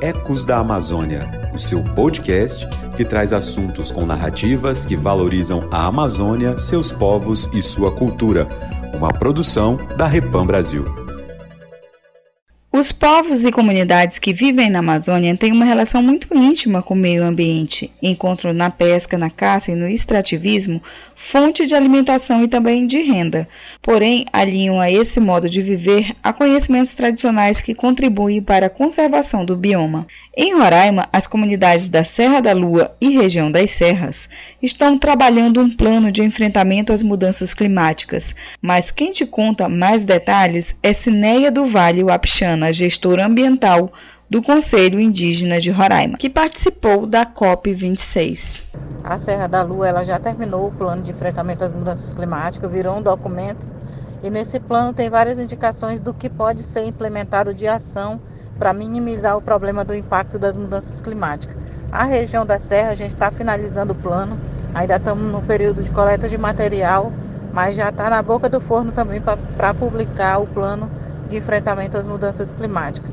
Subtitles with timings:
[0.00, 6.56] Ecos da Amazônia, o seu podcast que traz assuntos com narrativas que valorizam a Amazônia,
[6.56, 8.48] seus povos e sua cultura.
[8.94, 10.99] Uma produção da Repam Brasil.
[12.80, 16.96] Os povos e comunidades que vivem na Amazônia têm uma relação muito íntima com o
[16.96, 17.92] meio ambiente.
[18.02, 20.82] Encontram na pesca, na caça e no extrativismo
[21.14, 23.46] fonte de alimentação e também de renda.
[23.82, 29.44] Porém, alinham a esse modo de viver a conhecimentos tradicionais que contribuem para a conservação
[29.44, 30.06] do bioma.
[30.34, 34.26] Em Roraima, as comunidades da Serra da Lua e região das Serras
[34.62, 40.74] estão trabalhando um plano de enfrentamento às mudanças climáticas, mas quem te conta mais detalhes
[40.82, 42.02] é Cineia do Vale
[42.72, 43.92] Gestora ambiental
[44.30, 48.64] do Conselho Indígena de Roraima, que participou da COP 26.
[49.02, 52.96] A Serra da Lua ela já terminou o plano de enfrentamento às mudanças climáticas, virou
[52.96, 53.66] um documento
[54.22, 58.20] e nesse plano tem várias indicações do que pode ser implementado de ação
[58.58, 61.56] para minimizar o problema do impacto das mudanças climáticas.
[61.90, 64.38] A região da Serra, a gente está finalizando o plano,
[64.72, 67.12] ainda estamos no período de coleta de material,
[67.52, 69.20] mas já está na boca do forno também
[69.56, 70.88] para publicar o plano
[71.30, 73.10] de enfrentamento às mudanças climáticas.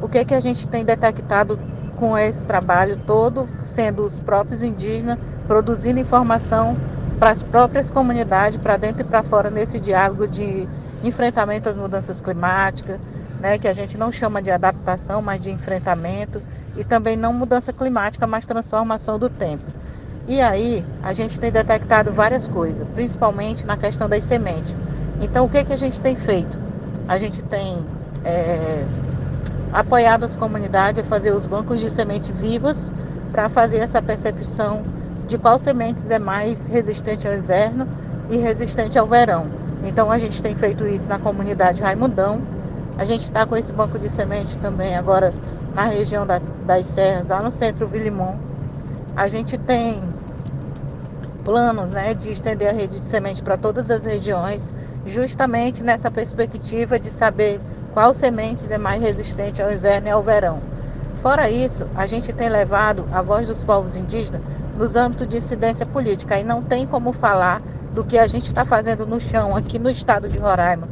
[0.00, 1.58] O que, é que a gente tem detectado
[1.94, 6.76] com esse trabalho todo, sendo os próprios indígenas produzindo informação
[7.20, 10.68] para as próprias comunidades, para dentro e para fora, nesse diálogo de
[11.04, 12.98] enfrentamento às mudanças climáticas,
[13.38, 16.42] né, que a gente não chama de adaptação, mas de enfrentamento,
[16.76, 19.64] e também não mudança climática, mas transformação do tempo.
[20.26, 24.74] E aí a gente tem detectado várias coisas, principalmente na questão das sementes.
[25.20, 26.58] Então o que, que a gente tem feito?
[27.12, 27.78] A gente tem
[28.24, 28.86] é,
[29.70, 32.90] apoiado as comunidades a fazer os bancos de semente vivas
[33.30, 34.82] para fazer essa percepção
[35.28, 37.86] de qual sementes é mais resistente ao inverno
[38.30, 39.44] e resistente ao verão.
[39.84, 42.40] Então a gente tem feito isso na comunidade Raimundão,
[42.96, 45.34] a gente está com esse banco de semente também agora
[45.74, 48.36] na região da, das serras, lá no centro Vilimon.
[49.14, 50.00] A gente tem
[51.44, 54.68] planos né, de estender a rede de semente para todas as regiões,
[55.04, 57.60] justamente nessa perspectiva de saber
[57.92, 60.60] qual sementes é mais resistente ao inverno e ao verão.
[61.14, 64.40] Fora isso, a gente tem levado a voz dos povos indígenas
[64.76, 66.38] nos âmbitos de incidência política.
[66.38, 67.62] E não tem como falar
[67.92, 70.88] do que a gente está fazendo no chão aqui no estado de Roraima,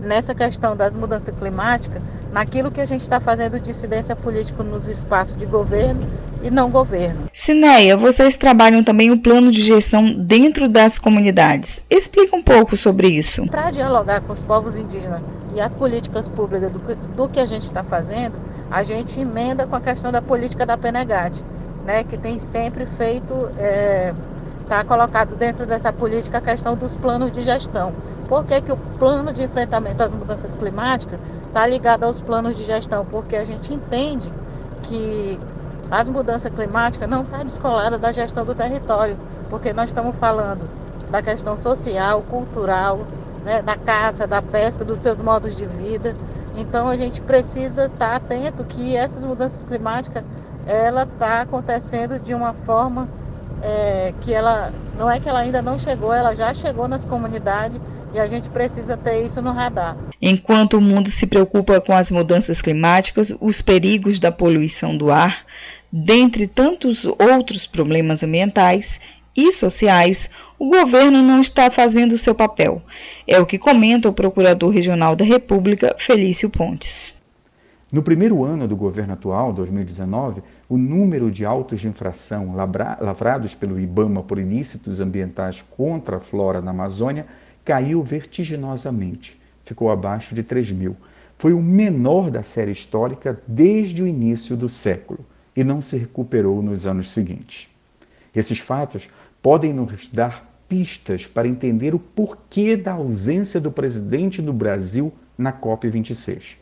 [0.00, 2.00] nessa questão das mudanças climáticas,
[2.32, 6.00] naquilo que a gente está fazendo de incidência política nos espaços de governo
[6.42, 7.28] e não governo.
[7.32, 11.82] Sineia, vocês trabalham também o plano de gestão dentro das comunidades.
[11.90, 13.46] Explica um pouco sobre isso.
[13.46, 15.20] Para dialogar com os povos indígenas
[15.54, 18.38] e as políticas públicas do, do que a gente está fazendo,
[18.70, 21.44] a gente emenda com a questão da política da PNGAT,
[21.84, 23.34] né, que tem sempre feito.
[23.58, 24.14] É,
[24.70, 27.92] está colocado dentro dessa política a questão dos planos de gestão.
[28.28, 32.64] Por que, que o plano de enfrentamento às mudanças climáticas está ligado aos planos de
[32.64, 33.04] gestão?
[33.04, 34.32] Porque a gente entende
[34.84, 35.40] que
[35.90, 40.70] as mudanças climáticas não está descolada da gestão do território, porque nós estamos falando
[41.10, 43.00] da questão social, cultural,
[43.44, 46.14] né, da caça, da pesca, dos seus modos de vida.
[46.56, 50.22] Então a gente precisa estar tá atento que essas mudanças climáticas
[50.64, 53.08] ela está acontecendo de uma forma
[53.62, 57.80] é, que ela não é que ela ainda não chegou, ela já chegou nas comunidades
[58.12, 59.96] e a gente precisa ter isso no radar.
[60.20, 65.44] Enquanto o mundo se preocupa com as mudanças climáticas, os perigos da poluição do ar,
[65.90, 69.00] dentre tantos outros problemas ambientais
[69.36, 70.28] e sociais,
[70.58, 72.82] o governo não está fazendo o seu papel.
[73.26, 77.19] É o que comenta o Procurador Regional da República, Felício Pontes.
[77.92, 83.80] No primeiro ano do governo atual, 2019, o número de autos de infração lavrados pelo
[83.80, 87.26] IBAMA por ilícitos ambientais contra a flora na Amazônia
[87.64, 90.96] caiu vertiginosamente, ficou abaixo de 3 mil.
[91.36, 95.26] Foi o menor da série histórica desde o início do século
[95.56, 97.68] e não se recuperou nos anos seguintes.
[98.32, 99.10] Esses fatos
[99.42, 105.52] podem nos dar pistas para entender o porquê da ausência do presidente do Brasil na
[105.52, 106.60] COP26.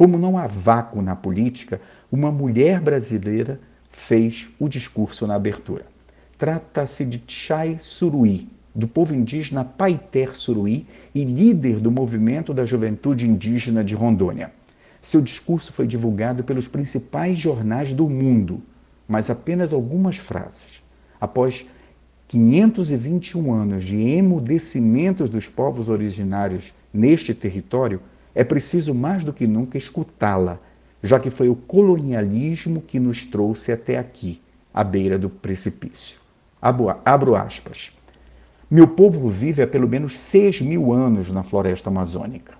[0.00, 1.78] Como não há vácuo na política,
[2.10, 3.60] uma mulher brasileira
[3.90, 5.84] fez o discurso na abertura.
[6.38, 13.28] Trata-se de Chai Suruí, do povo indígena Paiter Suruí e líder do movimento da juventude
[13.28, 14.50] indígena de Rondônia.
[15.02, 18.62] Seu discurso foi divulgado pelos principais jornais do mundo,
[19.06, 20.82] mas apenas algumas frases.
[21.20, 21.66] Após
[22.28, 28.00] 521 anos de emudecimentos dos povos originários neste território,
[28.34, 30.58] é preciso mais do que nunca escutá-la,
[31.02, 34.40] já que foi o colonialismo que nos trouxe até aqui,
[34.72, 36.20] à beira do precipício.
[36.60, 37.92] Abro aspas.
[38.70, 42.54] Meu povo vive há pelo menos seis mil anos na floresta amazônica.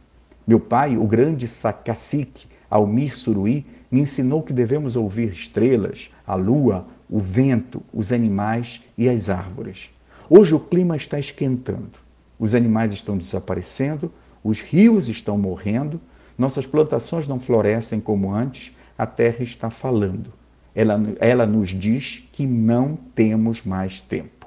[0.47, 1.47] Meu pai, o grande
[1.85, 8.83] cacique Almir Suruí, me ensinou que devemos ouvir estrelas, a lua, o vento, os animais
[8.97, 9.93] e as árvores.
[10.29, 11.99] Hoje o clima está esquentando,
[12.39, 16.01] os animais estão desaparecendo, os rios estão morrendo,
[16.39, 20.33] nossas plantações não florescem como antes, a terra está falando.
[20.75, 24.47] Ela, ela nos diz que não temos mais tempo.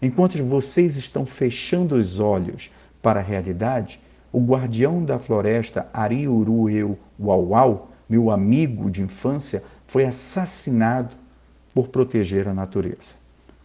[0.00, 2.70] Enquanto vocês estão fechando os olhos
[3.02, 4.00] para a realidade,
[4.32, 11.16] o guardião da floresta Ariuru Eu Uauau, meu amigo de infância, foi assassinado
[11.74, 13.14] por proteger a natureza.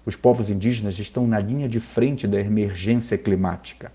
[0.05, 3.91] Os povos indígenas estão na linha de frente da emergência climática.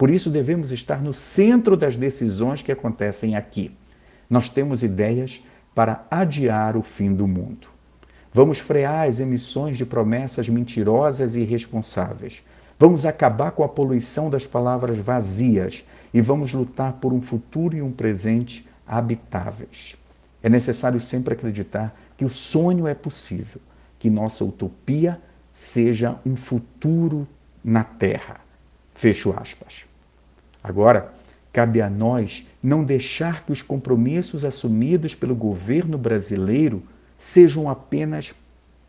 [0.00, 3.70] Por isso devemos estar no centro das decisões que acontecem aqui.
[4.30, 5.44] Nós temos ideias
[5.74, 7.68] para adiar o fim do mundo.
[8.32, 12.42] Vamos frear as emissões de promessas mentirosas e irresponsáveis.
[12.78, 17.82] Vamos acabar com a poluição das palavras vazias e vamos lutar por um futuro e
[17.82, 19.98] um presente habitáveis.
[20.42, 23.60] É necessário sempre acreditar que o sonho é possível,
[23.98, 25.20] que nossa utopia
[25.52, 27.28] seja um futuro
[27.62, 28.40] na Terra.
[28.94, 29.89] Fecho aspas.
[30.62, 31.12] Agora,
[31.52, 36.82] cabe a nós não deixar que os compromissos assumidos pelo governo brasileiro
[37.18, 38.32] sejam apenas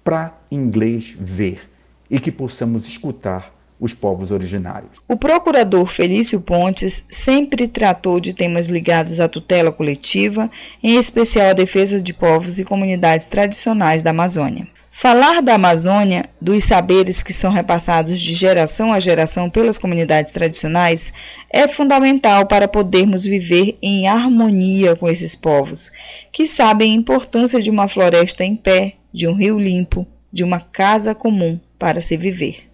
[0.03, 1.69] para inglês ver
[2.09, 4.91] e que possamos escutar os povos originários.
[5.07, 10.51] O procurador Felício Pontes sempre tratou de temas ligados à tutela coletiva,
[10.83, 14.67] em especial a defesa de povos e comunidades tradicionais da Amazônia.
[14.93, 21.13] Falar da Amazônia, dos saberes que são repassados de geração a geração pelas comunidades tradicionais,
[21.49, 25.91] é fundamental para podermos viver em harmonia com esses povos,
[26.31, 30.59] que sabem a importância de uma floresta em pé, de um rio limpo, de uma
[30.59, 32.69] casa comum para se viver.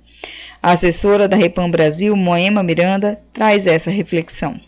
[0.61, 4.59] A assessora da Repam Brasil, Moema Miranda, traz essa reflexão.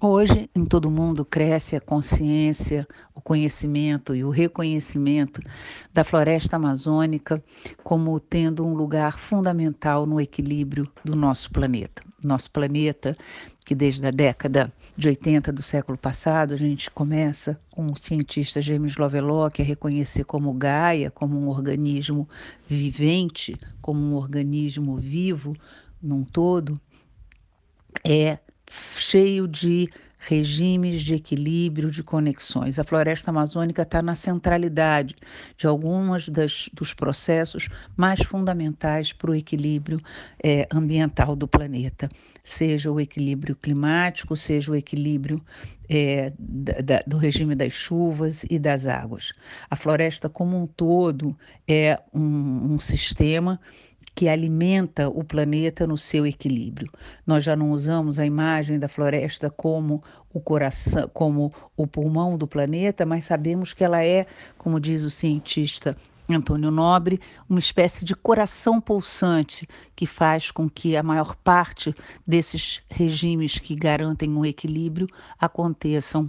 [0.00, 5.42] Hoje, em todo mundo, cresce a consciência, o conhecimento e o reconhecimento
[5.92, 7.42] da floresta amazônica
[7.82, 12.00] como tendo um lugar fundamental no equilíbrio do nosso planeta.
[12.22, 13.16] Nosso planeta,
[13.64, 18.62] que desde a década de 80 do século passado, a gente começa com o cientista
[18.62, 22.28] James Lovelock a reconhecer como Gaia, como um organismo
[22.68, 25.56] vivente, como um organismo vivo
[26.00, 26.80] num todo,
[28.04, 28.38] é
[28.70, 29.88] cheio de
[30.18, 32.78] regimes de equilíbrio, de conexões.
[32.78, 35.14] A floresta amazônica está na centralidade
[35.56, 40.00] de alguns das, dos processos mais fundamentais para o equilíbrio
[40.42, 42.08] é, ambiental do planeta,
[42.42, 45.40] seja o equilíbrio climático, seja o equilíbrio
[45.88, 49.32] é, da, do regime das chuvas e das águas.
[49.70, 51.36] A floresta como um todo
[51.66, 53.60] é um, um sistema
[54.18, 56.90] que alimenta o planeta no seu equilíbrio.
[57.24, 60.02] Nós já não usamos a imagem da floresta como
[60.34, 64.26] o coração, como o pulmão do planeta, mas sabemos que ela é,
[64.56, 65.96] como diz o cientista
[66.28, 71.94] Antônio Nobre, uma espécie de coração pulsante que faz com que a maior parte
[72.26, 75.06] desses regimes que garantem o equilíbrio
[75.38, 76.28] aconteçam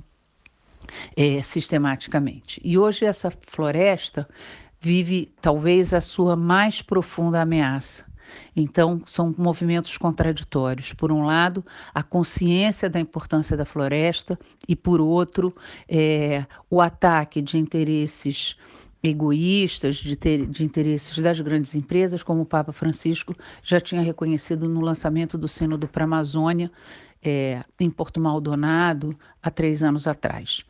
[1.18, 2.62] é, sistematicamente.
[2.64, 4.30] E hoje essa floresta
[4.80, 8.06] vive talvez a sua mais profunda ameaça.
[8.56, 10.94] Então, são movimentos contraditórios.
[10.94, 14.38] Por um lado, a consciência da importância da floresta,
[14.68, 15.56] e por outro,
[15.88, 18.56] é, o ataque de interesses
[19.02, 23.34] egoístas, de, ter, de interesses das grandes empresas, como o Papa Francisco
[23.64, 26.70] já tinha reconhecido no lançamento do Sínodo para a Amazônia,
[27.22, 30.64] é, em Porto Maldonado, há três anos atrás.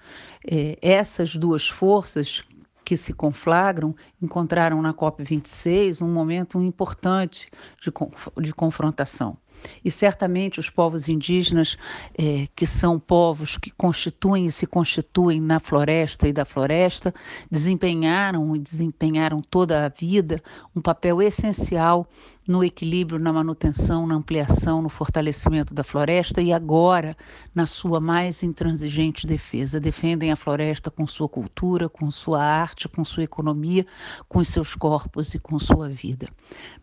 [0.50, 2.44] É, essas duas forças
[2.89, 7.48] que se conflagram encontraram na COP26 um momento importante
[7.79, 7.93] de,
[8.41, 9.38] de confrontação.
[9.86, 11.77] E certamente os povos indígenas,
[12.17, 17.13] é, que são povos que constituem e se constituem na floresta e da floresta,
[17.51, 20.41] desempenharam e desempenharam toda a vida
[20.75, 22.08] um papel essencial
[22.50, 27.15] no equilíbrio, na manutenção, na ampliação, no fortalecimento da floresta e agora
[27.53, 29.79] na sua mais intransigente defesa.
[29.79, 33.86] Defendem a floresta com sua cultura, com sua arte, com sua economia,
[34.27, 36.27] com seus corpos e com sua vida.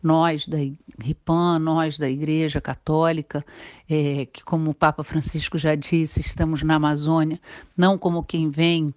[0.01, 0.59] Nós da
[1.03, 3.45] RIPAN, nós da Igreja Católica,
[3.91, 7.41] é, que como o Papa Francisco já disse, estamos na Amazônia,
[7.77, 8.95] não como quem vem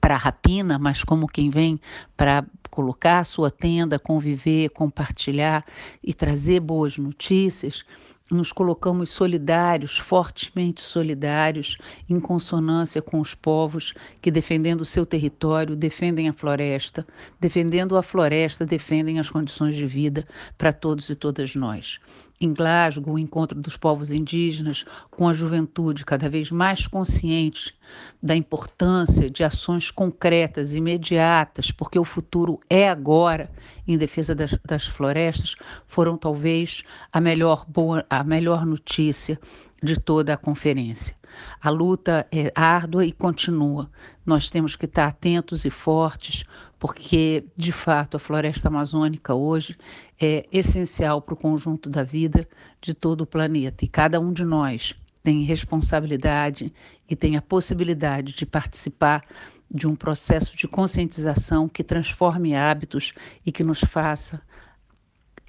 [0.00, 1.80] para rapina, mas como quem vem
[2.16, 5.64] para colocar a sua tenda, conviver, compartilhar
[6.02, 7.84] e trazer boas notícias,
[8.30, 11.76] nos colocamos solidários, fortemente solidários,
[12.08, 13.92] em consonância com os povos
[14.22, 17.04] que, defendendo o seu território, defendem a floresta,
[17.40, 20.24] defendendo a floresta, defendem as condições de vida
[20.56, 21.98] para todos e todas nós.
[22.40, 27.74] Em Glasgow, o encontro dos povos indígenas com a juventude cada vez mais consciente
[28.22, 33.50] da importância de ações concretas, imediatas, porque o futuro é agora
[33.86, 35.54] em defesa das, das florestas,
[35.86, 36.82] foram talvez
[37.12, 39.38] a melhor, boa, a melhor notícia
[39.82, 41.16] de toda a conferência.
[41.60, 43.90] A luta é árdua e continua.
[44.26, 46.44] Nós temos que estar atentos e fortes,
[46.78, 49.76] porque, de fato, a floresta amazônica hoje
[50.20, 52.48] é essencial para o conjunto da vida
[52.80, 53.84] de todo o planeta.
[53.84, 56.72] E cada um de nós tem responsabilidade
[57.08, 59.22] e tem a possibilidade de participar
[59.70, 63.12] de um processo de conscientização que transforme hábitos
[63.46, 64.42] e que nos faça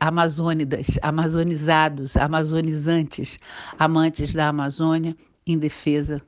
[0.02, 3.40] amazônidas, amazonizados, amazonizantes,
[3.78, 5.16] amantes da Amazônia
[5.46, 6.20] em defesa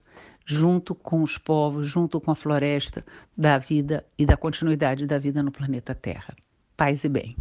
[0.45, 3.03] junto com os povos, junto com a floresta
[3.35, 6.35] da vida e da continuidade da vida no planeta Terra.
[6.77, 7.35] Paz e bem.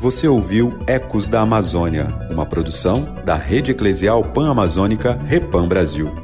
[0.00, 6.21] Você ouviu Ecos da Amazônia, uma produção da Rede Eclesial Pan-Amazônica Repam Brasil.